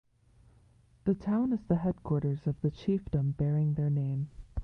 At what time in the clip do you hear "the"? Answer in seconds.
1.03-1.13, 1.67-1.75, 2.61-2.71